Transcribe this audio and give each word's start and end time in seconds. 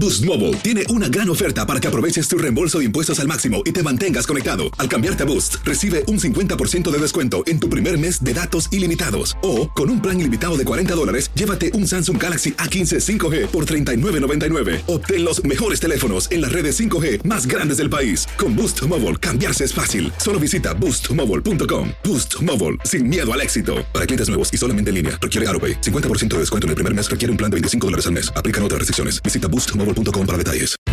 Boost 0.00 0.24
Mobile 0.24 0.56
tiene 0.62 0.82
una 0.88 1.08
gran 1.08 1.28
oferta 1.28 1.66
para 1.66 1.78
que 1.78 1.86
aproveches 1.86 2.26
tu 2.26 2.38
reembolso 2.38 2.78
de 2.78 2.86
impuestos 2.86 3.20
al 3.20 3.28
máximo 3.28 3.60
y 3.66 3.72
te 3.72 3.82
mantengas 3.82 4.26
conectado. 4.26 4.70
Al 4.78 4.88
cambiarte 4.88 5.24
a 5.24 5.26
Boost, 5.26 5.56
recibe 5.62 6.04
un 6.06 6.18
50% 6.18 6.90
de 6.90 6.98
descuento 6.98 7.42
en 7.46 7.60
tu 7.60 7.68
primer 7.68 7.98
mes 7.98 8.24
de 8.24 8.32
datos 8.32 8.72
ilimitados. 8.72 9.36
O, 9.42 9.70
con 9.70 9.90
un 9.90 10.00
plan 10.00 10.18
ilimitado 10.18 10.56
de 10.56 10.64
40 10.64 10.94
dólares, 10.94 11.29
llévate 11.40 11.72
un 11.72 11.86
Samsung 11.86 12.22
Galaxy 12.22 12.52
A15 12.52 13.00
5G 13.00 13.46
por 13.48 13.66
$39.99. 13.66 14.82
Obtén 14.86 15.24
los 15.24 15.42
mejores 15.44 15.80
teléfonos 15.80 16.30
en 16.30 16.40
las 16.40 16.52
redes 16.52 16.78
5G 16.78 17.24
más 17.24 17.46
grandes 17.46 17.78
del 17.78 17.90
país. 17.90 18.26
Con 18.38 18.56
Boost 18.56 18.82
Mobile, 18.86 19.16
cambiarse 19.16 19.64
es 19.64 19.74
fácil. 19.74 20.12
Solo 20.16 20.40
visita 20.40 20.74
boostmobile.com. 20.74 21.90
Boost 22.04 22.40
Mobile, 22.40 22.78
sin 22.84 23.08
miedo 23.08 23.30
al 23.30 23.40
éxito. 23.42 23.84
Para 23.92 24.06
clientes 24.06 24.28
nuevos 24.28 24.48
y 24.54 24.56
solamente 24.56 24.90
en 24.90 24.96
línea, 24.96 25.18
requiere 25.20 25.46
AroPay. 25.48 25.80
50% 25.80 26.28
de 26.28 26.38
descuento 26.38 26.66
en 26.66 26.70
el 26.70 26.76
primer 26.76 26.94
mes 26.94 27.10
requiere 27.10 27.30
un 27.30 27.36
plan 27.36 27.50
de 27.50 27.56
25 27.56 27.86
dólares 27.86 28.06
al 28.06 28.12
mes. 28.12 28.32
Aplican 28.34 28.62
otras 28.64 28.78
restricciones. 28.78 29.22
Visita 29.22 29.48
boostmobile.com 29.48 30.26
para 30.26 30.38
detalles. 30.38 30.79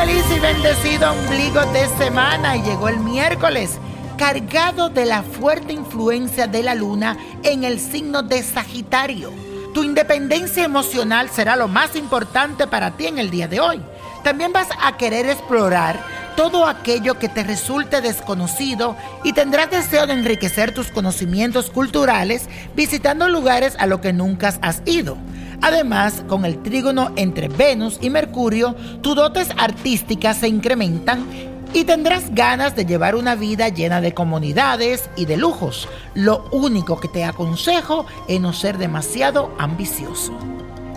Feliz 0.00 0.24
y 0.34 0.40
bendecido 0.40 1.12
ombligo 1.12 1.60
de 1.72 1.86
semana 1.98 2.56
llegó 2.56 2.88
el 2.88 3.00
miércoles 3.00 3.72
cargado 4.16 4.88
de 4.88 5.04
la 5.04 5.22
fuerte 5.22 5.74
influencia 5.74 6.46
de 6.46 6.62
la 6.62 6.74
luna 6.74 7.18
en 7.42 7.64
el 7.64 7.78
signo 7.78 8.22
de 8.22 8.42
Sagitario. 8.42 9.30
Tu 9.74 9.84
independencia 9.84 10.64
emocional 10.64 11.28
será 11.28 11.54
lo 11.54 11.68
más 11.68 11.96
importante 11.96 12.66
para 12.66 12.92
ti 12.92 13.08
en 13.08 13.18
el 13.18 13.28
día 13.28 13.46
de 13.46 13.60
hoy. 13.60 13.82
También 14.24 14.54
vas 14.54 14.68
a 14.80 14.96
querer 14.96 15.28
explorar 15.28 16.02
todo 16.34 16.66
aquello 16.66 17.18
que 17.18 17.28
te 17.28 17.42
resulte 17.42 18.00
desconocido 18.00 18.96
y 19.22 19.34
tendrás 19.34 19.70
deseo 19.70 20.06
de 20.06 20.14
enriquecer 20.14 20.72
tus 20.72 20.90
conocimientos 20.90 21.68
culturales 21.68 22.48
visitando 22.74 23.28
lugares 23.28 23.76
a 23.78 23.86
los 23.86 24.00
que 24.00 24.14
nunca 24.14 24.54
has 24.62 24.80
ido. 24.86 25.18
Además, 25.62 26.24
con 26.28 26.44
el 26.44 26.62
trígono 26.62 27.12
entre 27.16 27.48
Venus 27.48 27.98
y 28.00 28.10
Mercurio, 28.10 28.74
tus 29.02 29.14
dotes 29.14 29.48
artísticas 29.58 30.38
se 30.38 30.48
incrementan 30.48 31.26
y 31.72 31.84
tendrás 31.84 32.34
ganas 32.34 32.74
de 32.74 32.84
llevar 32.84 33.14
una 33.14 33.34
vida 33.34 33.68
llena 33.68 34.00
de 34.00 34.14
comodidades 34.14 35.08
y 35.16 35.26
de 35.26 35.36
lujos. 35.36 35.88
Lo 36.14 36.48
único 36.50 36.98
que 36.98 37.08
te 37.08 37.24
aconsejo 37.24 38.06
es 38.26 38.40
no 38.40 38.52
ser 38.52 38.78
demasiado 38.78 39.54
ambicioso. 39.58 40.32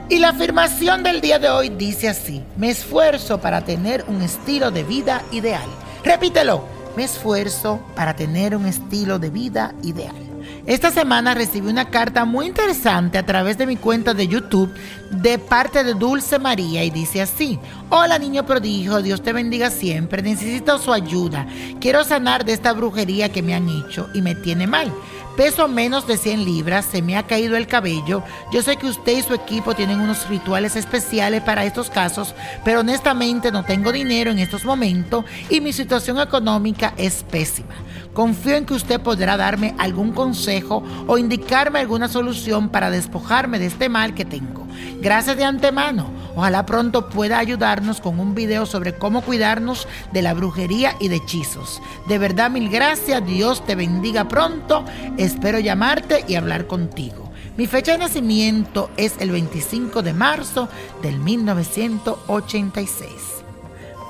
Y 0.10 0.20
la 0.20 0.30
afirmación 0.30 1.04
del 1.04 1.22
día 1.22 1.40
de 1.40 1.50
hoy 1.50 1.70
dice 1.70 2.10
así, 2.10 2.44
me 2.58 2.70
esfuerzo 2.70 3.40
para 3.40 3.62
tener 3.62 4.06
un 4.08 4.22
estilo 4.22 4.72
de 4.72 4.84
vida 4.84 5.24
ideal. 5.32 5.68
Repítelo, 6.04 6.66
me 6.96 7.04
esfuerzo 7.04 7.80
para 7.96 8.16
tener 8.16 8.56
un 8.56 8.66
estilo 8.66 9.20
de 9.20 9.30
vida 9.30 9.74
ideal. 9.84 10.33
Esta 10.66 10.92
semana 10.92 11.34
recibí 11.34 11.68
una 11.68 11.90
carta 11.90 12.24
muy 12.24 12.46
interesante 12.46 13.18
a 13.18 13.26
través 13.26 13.58
de 13.58 13.68
mi 13.68 13.76
cuenta 13.76 14.14
de 14.14 14.30
YouTube 14.30 14.74
de 15.12 15.38
parte 15.38 15.84
de 15.84 15.94
Dulce 15.94 16.40
María 16.40 16.86
y 16.86 16.90
dice 16.90 17.22
así, 17.22 17.60
hola 17.90 18.18
niño 18.18 18.46
prodigio, 18.46 19.02
Dios 19.02 19.22
te 19.22 19.34
bendiga 19.34 19.70
siempre, 19.70 20.22
necesito 20.22 20.80
su 20.80 20.94
ayuda, 20.94 21.48
quiero 21.82 22.06
sanar 22.06 22.46
de 22.46 22.54
esta 22.54 22.72
brujería 22.72 23.28
que 23.28 23.42
me 23.42 23.54
han 23.54 23.68
hecho 23.68 24.10
y 24.14 24.22
me 24.22 24.36
tiene 24.36 24.66
mal. 24.66 24.90
Peso 25.36 25.68
menos 25.68 26.08
de 26.08 26.16
100 26.16 26.46
libras, 26.46 26.86
se 26.86 27.02
me 27.02 27.18
ha 27.18 27.24
caído 27.24 27.58
el 27.58 27.66
cabello. 27.66 28.24
Yo 28.54 28.62
sé 28.62 28.78
que 28.78 28.86
usted 28.86 29.18
y 29.18 29.24
su 29.24 29.34
equipo 29.34 29.74
tienen 29.74 30.00
unos 30.00 30.30
rituales 30.30 30.76
especiales 30.76 31.42
para 31.42 31.66
estos 31.66 31.90
casos, 31.90 32.36
pero 32.64 32.82
honestamente 32.82 33.52
no 33.52 33.66
tengo 33.66 33.92
dinero 33.92 34.32
en 34.32 34.40
estos 34.40 34.64
momentos 34.64 35.26
y 35.50 35.60
mi 35.60 35.74
situación 35.74 36.20
económica 36.20 36.94
es 36.98 37.24
pésima. 37.24 37.74
Confío 38.14 38.56
en 38.56 38.66
que 38.66 38.76
usted 38.76 39.02
podrá 39.02 39.38
darme 39.38 39.74
algún 39.80 40.12
consejo 40.12 40.84
o 41.08 41.18
indicarme 41.18 41.80
alguna 41.80 42.08
solución 42.08 42.70
para 42.70 42.92
despojarme 42.92 43.60
de 43.60 43.66
este 43.66 43.90
mal 43.90 44.14
que 44.14 44.26
tengo. 44.26 44.68
Gracias 45.02 45.38
de 45.38 45.44
antemano. 45.44 46.12
Ojalá 46.36 46.66
pronto 46.66 47.10
pueda 47.10 47.40
ayudarnos 47.40 48.02
con 48.02 48.20
un 48.20 48.36
video 48.36 48.66
sobre 48.66 48.98
cómo 48.98 49.22
cuidarnos 49.22 49.88
de 50.12 50.22
la 50.22 50.34
brujería 50.34 50.98
y 51.00 51.08
de 51.08 51.16
hechizos. 51.18 51.82
De 52.08 52.18
verdad, 52.18 52.50
mil 52.50 52.70
gracias. 52.70 53.26
Dios 53.26 53.64
te 53.66 53.76
bendiga 53.76 54.28
pronto. 54.28 54.84
Espero 55.18 55.60
llamarte 55.60 56.26
y 56.28 56.36
hablar 56.36 56.68
contigo. 56.68 57.32
Mi 57.58 57.68
fecha 57.68 57.92
de 57.92 58.00
nacimiento 58.00 58.90
es 58.98 59.14
el 59.20 59.30
25 59.30 60.02
de 60.02 60.14
marzo 60.14 60.70
del 61.04 61.20
1986. 61.20 63.43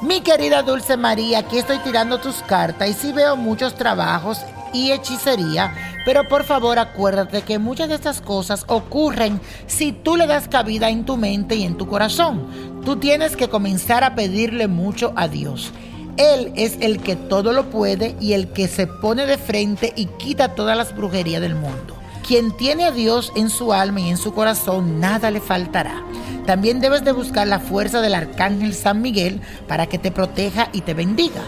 Mi 0.03 0.19
querida 0.19 0.63
Dulce 0.63 0.97
María, 0.97 1.39
aquí 1.39 1.57
estoy 1.57 1.77
tirando 1.77 2.19
tus 2.19 2.41
cartas 2.41 2.89
y 2.89 2.93
sí 2.93 3.13
veo 3.13 3.37
muchos 3.37 3.73
trabajos 3.73 4.41
y 4.73 4.91
hechicería, 4.91 5.73
pero 6.03 6.27
por 6.27 6.43
favor 6.43 6.77
acuérdate 6.77 7.43
que 7.43 7.57
muchas 7.57 7.87
de 7.87 7.95
estas 7.95 8.19
cosas 8.19 8.65
ocurren 8.67 9.39
si 9.65 9.93
tú 9.93 10.17
le 10.17 10.27
das 10.27 10.49
cabida 10.49 10.89
en 10.89 11.05
tu 11.05 11.15
mente 11.15 11.55
y 11.55 11.63
en 11.63 11.77
tu 11.77 11.87
corazón. 11.87 12.81
Tú 12.83 12.97
tienes 12.97 13.37
que 13.37 13.47
comenzar 13.47 14.03
a 14.03 14.13
pedirle 14.13 14.67
mucho 14.67 15.13
a 15.15 15.29
Dios. 15.29 15.71
Él 16.17 16.51
es 16.57 16.77
el 16.81 17.01
que 17.01 17.15
todo 17.15 17.53
lo 17.53 17.69
puede 17.69 18.17
y 18.19 18.33
el 18.33 18.49
que 18.49 18.67
se 18.67 18.87
pone 18.87 19.25
de 19.25 19.37
frente 19.37 19.93
y 19.95 20.07
quita 20.07 20.53
todas 20.53 20.75
las 20.75 20.93
brujerías 20.93 21.41
del 21.41 21.55
mundo. 21.55 22.02
Quien 22.25 22.51
tiene 22.53 22.85
a 22.85 22.91
Dios 22.91 23.33
en 23.35 23.49
su 23.49 23.73
alma 23.73 23.99
y 23.99 24.09
en 24.09 24.15
su 24.17 24.33
corazón, 24.33 25.01
nada 25.01 25.29
le 25.29 25.41
faltará. 25.41 26.01
También 26.45 26.79
debes 26.79 27.03
de 27.03 27.11
buscar 27.11 27.47
la 27.47 27.59
fuerza 27.59 27.99
del 27.99 28.15
arcángel 28.15 28.73
San 28.73 29.01
Miguel 29.01 29.41
para 29.67 29.87
que 29.87 29.97
te 29.97 30.09
proteja 30.09 30.69
y 30.71 30.81
te 30.81 30.93
bendiga. 30.93 31.41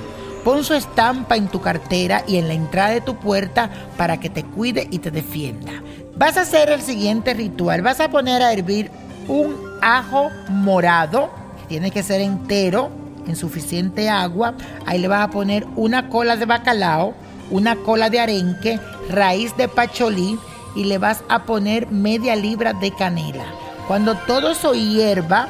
Pon 0.43 0.65
su 0.65 0.73
estampa 0.73 1.37
en 1.37 1.47
tu 1.47 1.61
cartera 1.61 2.23
y 2.27 2.35
en 2.37 2.49
la 2.49 2.53
entrada 2.53 2.89
de 2.89 2.99
tu 2.99 3.15
puerta 3.15 3.69
para 3.97 4.19
que 4.19 4.29
te 4.29 4.43
cuide 4.43 4.87
y 4.91 4.99
te 4.99 5.11
defienda. 5.11 5.71
Vas 6.17 6.35
a 6.35 6.41
hacer 6.41 6.69
el 6.69 6.81
siguiente 6.81 7.33
ritual. 7.33 7.81
Vas 7.81 8.01
a 8.01 8.09
poner 8.09 8.41
a 8.41 8.51
hervir 8.51 8.91
un 9.29 9.55
ajo 9.81 10.29
morado, 10.49 11.31
que 11.61 11.67
tiene 11.67 11.89
que 11.89 12.03
ser 12.03 12.19
entero, 12.19 12.89
en 13.27 13.37
suficiente 13.37 14.09
agua. 14.09 14.55
Ahí 14.85 14.99
le 14.99 15.07
vas 15.07 15.23
a 15.23 15.31
poner 15.31 15.65
una 15.77 16.09
cola 16.09 16.35
de 16.35 16.45
bacalao, 16.45 17.13
una 17.49 17.77
cola 17.77 18.09
de 18.09 18.19
arenque, 18.19 18.79
raíz 19.09 19.55
de 19.55 19.69
pacholí 19.69 20.37
y 20.75 20.85
le 20.85 20.97
vas 20.97 21.23
a 21.29 21.43
poner 21.43 21.89
media 21.91 22.35
libra 22.35 22.73
de 22.73 22.91
canela. 22.91 23.45
Cuando 23.87 24.15
todo 24.15 24.51
eso 24.51 24.73
hierva, 24.73 25.47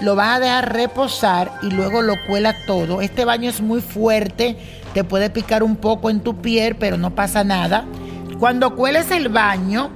lo 0.00 0.14
vas 0.14 0.36
a 0.36 0.40
dejar 0.40 0.72
reposar 0.72 1.52
y 1.62 1.70
luego 1.70 2.02
lo 2.02 2.14
cuela 2.26 2.54
todo. 2.66 3.00
Este 3.00 3.24
baño 3.24 3.50
es 3.50 3.60
muy 3.60 3.80
fuerte, 3.80 4.56
te 4.94 5.04
puede 5.04 5.30
picar 5.30 5.62
un 5.62 5.76
poco 5.76 6.10
en 6.10 6.20
tu 6.20 6.36
piel, 6.36 6.76
pero 6.76 6.96
no 6.96 7.14
pasa 7.14 7.44
nada. 7.44 7.84
Cuando 8.38 8.76
cueles 8.76 9.10
el 9.10 9.28
baño, 9.28 9.90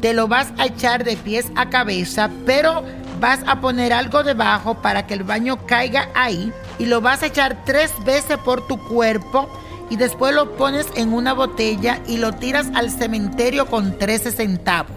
te 0.00 0.12
lo 0.12 0.28
vas 0.28 0.52
a 0.58 0.66
echar 0.66 1.04
de 1.04 1.16
pies 1.16 1.50
a 1.56 1.70
cabeza, 1.70 2.30
pero 2.46 2.84
vas 3.20 3.40
a 3.46 3.60
poner 3.60 3.92
algo 3.92 4.22
debajo 4.22 4.74
para 4.82 5.06
que 5.06 5.14
el 5.14 5.24
baño 5.24 5.66
caiga 5.66 6.08
ahí 6.14 6.52
y 6.78 6.86
lo 6.86 7.00
vas 7.00 7.22
a 7.22 7.26
echar 7.26 7.64
tres 7.64 7.92
veces 8.04 8.38
por 8.38 8.66
tu 8.66 8.78
cuerpo 8.78 9.48
y 9.94 9.96
después 9.96 10.34
lo 10.34 10.56
pones 10.56 10.88
en 10.96 11.12
una 11.12 11.34
botella 11.34 12.00
y 12.08 12.16
lo 12.16 12.32
tiras 12.32 12.66
al 12.74 12.90
cementerio 12.90 13.66
con 13.66 13.96
13 13.96 14.32
centavos. 14.32 14.90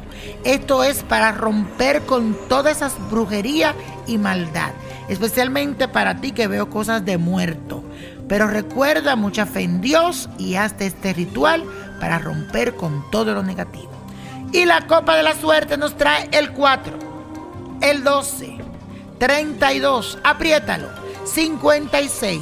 Esto 0.44 0.83
es 0.83 1.03
para 1.03 1.31
romper 1.31 2.01
con 2.07 2.35
todas 2.49 2.77
esas 2.77 2.94
brujerías 3.11 3.75
y 4.07 4.17
maldad, 4.17 4.71
especialmente 5.07 5.88
para 5.88 6.19
ti 6.19 6.31
que 6.31 6.47
veo 6.47 6.71
cosas 6.71 7.05
de 7.05 7.19
muerto. 7.19 7.83
Pero 8.27 8.47
recuerda 8.47 9.15
mucha 9.15 9.45
fe 9.45 9.61
en 9.61 9.81
Dios 9.81 10.29
y 10.39 10.55
hazte 10.55 10.88
este 10.88 11.13
ritual 11.13 11.63
para 12.00 12.17
romper 12.17 12.73
con 12.73 13.03
todo 13.11 13.35
lo 13.35 13.43
negativo. 13.43 13.91
Y 14.51 14.65
la 14.65 14.88
copa 14.88 15.15
de 15.15 15.21
la 15.21 15.35
suerte 15.35 15.77
nos 15.77 15.95
trae 15.95 16.27
el 16.31 16.53
4, 16.53 16.97
el 17.81 18.03
12, 18.03 18.57
32, 19.19 20.17
apriétalo, 20.23 20.88
56, 21.23 22.41